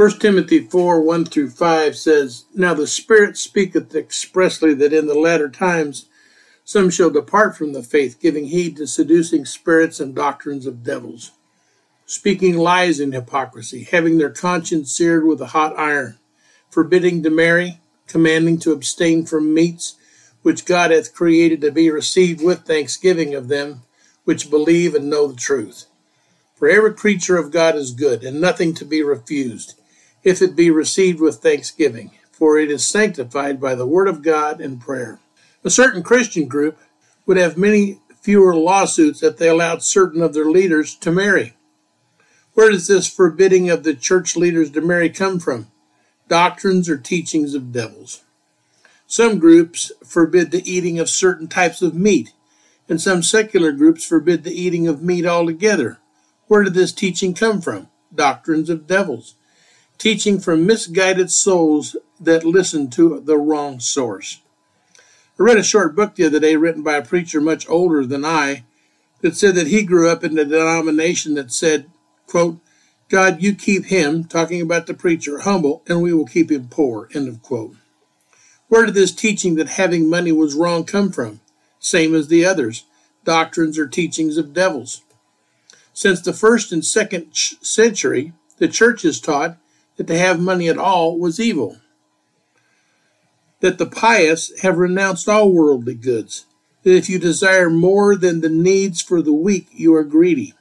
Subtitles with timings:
[0.00, 5.14] 1 Timothy 4 1 through 5 says, Now the Spirit speaketh expressly that in the
[5.14, 6.06] latter times
[6.64, 11.32] some shall depart from the faith, giving heed to seducing spirits and doctrines of devils,
[12.06, 16.16] speaking lies in hypocrisy, having their conscience seared with a hot iron,
[16.70, 19.96] forbidding to marry, commanding to abstain from meats
[20.40, 23.82] which God hath created to be received with thanksgiving of them
[24.24, 25.84] which believe and know the truth.
[26.54, 29.74] For every creature of God is good, and nothing to be refused,
[30.22, 34.60] if it be received with thanksgiving, for it is sanctified by the word of God
[34.60, 35.18] and prayer.
[35.64, 36.78] A certain Christian group
[37.26, 41.54] would have many fewer lawsuits if they allowed certain of their leaders to marry.
[42.54, 45.70] Where does this forbidding of the church leaders to marry come from?
[46.28, 48.22] Doctrines or teachings of devils.
[49.06, 52.32] Some groups forbid the eating of certain types of meat,
[52.88, 55.98] and some secular groups forbid the eating of meat altogether.
[56.46, 57.88] Where did this teaching come from?
[58.14, 59.34] Doctrines of devils.
[60.00, 64.40] Teaching from misguided souls that listen to the wrong source.
[65.38, 68.24] I read a short book the other day written by a preacher much older than
[68.24, 68.64] I
[69.20, 71.90] that said that he grew up in a denomination that said,
[72.26, 72.60] quote,
[73.10, 77.10] God, you keep him, talking about the preacher, humble, and we will keep him poor,
[77.14, 77.76] end of quote.
[78.68, 81.40] Where did this teaching that having money was wrong come from?
[81.78, 82.86] Same as the others,
[83.24, 85.02] doctrines or teachings of devils.
[85.92, 89.58] Since the first and second century, the church has taught
[90.00, 91.76] that to have money at all was evil.
[93.60, 96.46] That the pious have renounced all worldly goods.
[96.84, 100.54] That if you desire more than the needs for the week, you are greedy.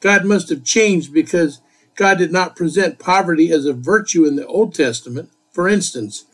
[0.00, 1.62] God must have changed because
[1.94, 5.30] God did not present poverty as a virtue in the Old Testament.
[5.50, 6.26] For instance,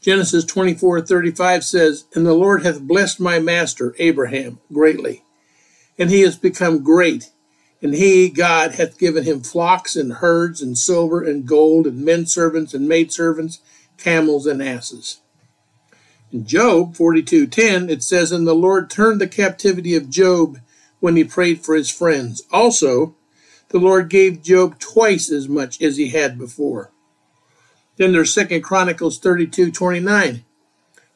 [0.00, 5.22] Genesis 24:35 says, "And the Lord hath blessed my master Abraham greatly,
[5.96, 7.30] and he has become great,
[7.82, 12.26] and he God hath given him flocks and herds and silver and gold and men
[12.26, 13.60] servants and maid servants,
[13.96, 15.18] camels and asses."
[16.32, 20.60] In Job 42:10 it says, "And the Lord turned the captivity of Job
[21.00, 22.42] when he prayed for his friends.
[22.52, 23.16] Also,
[23.70, 26.90] the Lord gave Job twice as much as he had before."
[27.96, 30.44] Then there's Second Chronicles 32:29.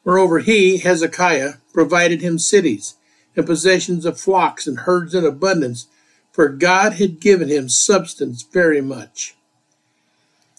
[0.03, 2.95] Moreover, he, Hezekiah, provided him cities
[3.35, 5.87] and possessions of flocks and herds in abundance,
[6.35, 9.35] for God had given him substance very much.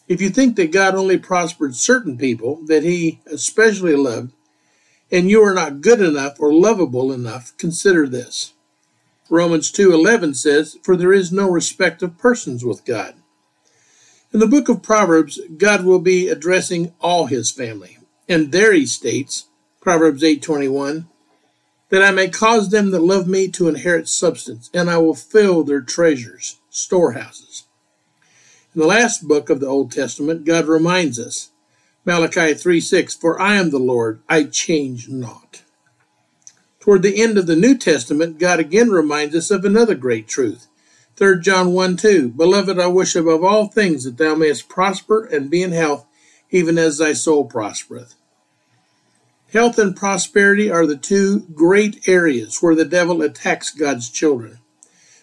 [0.09, 4.33] If you think that God only prospered certain people that he especially loved,
[5.13, 8.55] and you are not good enough or lovable enough, consider this.
[9.29, 13.15] Romans 2:11 says, "For there is no respect of persons with God."
[14.33, 17.99] In the book of Proverbs, God will be addressing all his family.
[18.27, 19.45] And there he states,
[19.83, 21.07] Proverbs 8:21,
[21.89, 25.63] that I may cause them that love me to inherit substance, and I will fill
[25.63, 27.65] their treasures, storehouses.
[28.75, 31.51] In the last book of the Old Testament, God reminds us,
[32.05, 35.63] Malachi 3:6, For I am the Lord, I change not.
[36.81, 40.67] Toward the end of the New Testament, God again reminds us of another great truth.
[41.17, 45.51] 3 John 1 2 Beloved, I wish above all things that thou mayest prosper and
[45.51, 46.05] be in health,
[46.51, 48.15] even as thy soul prospereth.
[49.53, 54.59] Health and prosperity are the two great areas where the devil attacks God's children.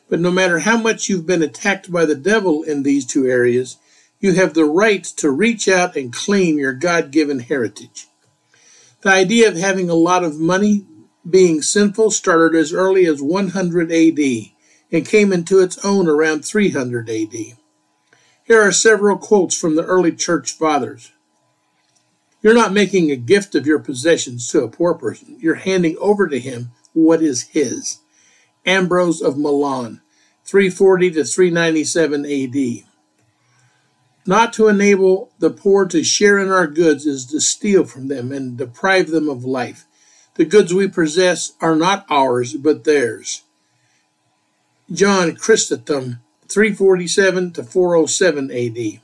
[0.10, 3.78] But no matter how much you've been attacked by the devil in these two areas,
[4.20, 8.08] you have the right to reach out and claim your God given heritage.
[9.02, 10.86] The idea of having a lot of money
[11.30, 14.20] being sinful started as early as 100 AD
[14.92, 17.34] and came into its own around 300 AD.
[18.46, 21.12] Here are several quotes from the early church fathers.
[22.44, 25.38] You're not making a gift of your possessions to a poor person.
[25.40, 28.00] You're handing over to him what is his.
[28.66, 30.02] Ambrose of Milan,
[30.44, 32.84] 340 to 397 AD.
[34.26, 38.32] Not to enable the poor to share in our goods is to steal from them
[38.32, 39.86] and deprive them of life.
[40.36, 43.44] The goods we possess are not ours, but theirs.
[44.92, 49.02] John Chrysostom, 347 to 407 AD.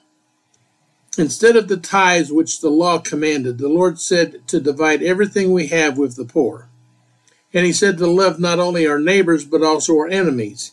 [1.19, 5.67] Instead of the tithes which the law commanded, the Lord said to divide everything we
[5.67, 6.69] have with the poor.
[7.53, 10.71] And he said to love not only our neighbors, but also our enemies,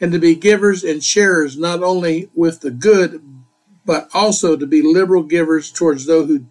[0.00, 3.22] and to be givers and sharers not only with the good,
[3.84, 6.46] but also to be liberal givers towards those who,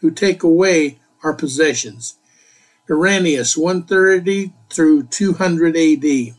[0.00, 2.18] who take away our possessions.
[2.90, 6.36] Irenaeus, 130 through 200 AD.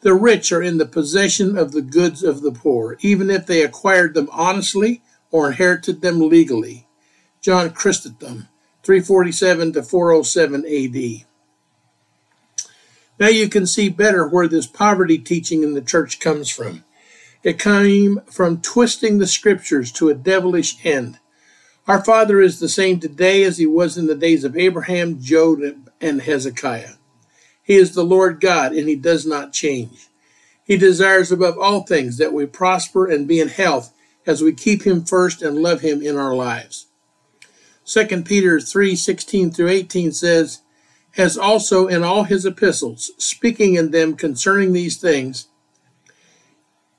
[0.00, 3.62] The rich are in the possession of the goods of the poor, even if they
[3.62, 6.86] acquired them honestly or inherited them legally.
[7.40, 8.48] John Chrysostom,
[8.84, 11.26] 347 to 407 AD.
[13.18, 16.84] Now you can see better where this poverty teaching in the church comes from.
[17.42, 21.18] It came from twisting the scriptures to a devilish end.
[21.88, 25.60] Our Father is the same today as he was in the days of Abraham, Job,
[26.00, 26.97] and Hezekiah.
[27.68, 30.08] He is the Lord God, and he does not change.
[30.64, 33.92] He desires above all things that we prosper and be in health
[34.26, 36.86] as we keep him first and love him in our lives.
[37.84, 40.62] 2 Peter 3 16 through 18 says,
[41.18, 45.48] As also in all his epistles, speaking in them concerning these things,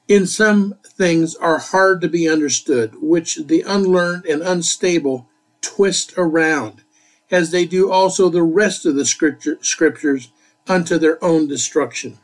[0.07, 5.27] in some things are hard to be understood, which the unlearned and unstable
[5.61, 6.83] twist around,
[7.31, 10.29] as they do also the rest of the scripture, scriptures
[10.69, 12.19] unto their own destruction.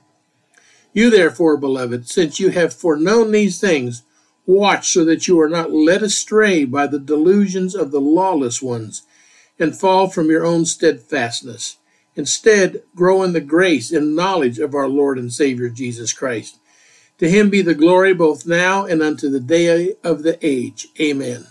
[0.94, 4.04] You therefore, beloved, since you have foreknown these things,
[4.46, 9.04] watch so that you are not led astray by the delusions of the lawless ones,
[9.60, 11.78] and fall from your own steadfastness.
[12.16, 16.60] Instead, grow in the grace and knowledge of our Lord and Savior Jesus Christ.
[17.18, 20.88] To him be the glory both now and unto the day of the age.
[21.00, 21.48] Amen.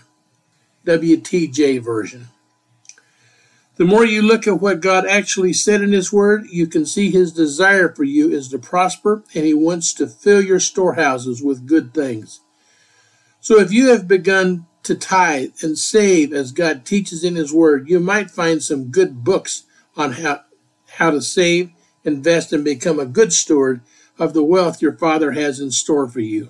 [0.85, 2.29] WTJ version.
[3.77, 7.11] The more you look at what God actually said in His Word, you can see
[7.11, 11.67] His desire for you is to prosper, and He wants to fill your storehouses with
[11.67, 12.39] good things.
[13.41, 17.89] So if you have begun to tithe and save as God teaches in His Word,
[17.89, 19.63] you might find some good books
[19.97, 20.41] on how,
[20.93, 21.71] how to save,
[22.05, 23.81] invest, and become a good steward
[24.17, 26.49] of the wealth your Father has in store for you.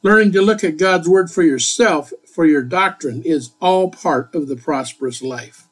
[0.00, 4.48] Learning to look at God's Word for yourself, for your doctrine, is all part of
[4.48, 5.68] the prosperous life.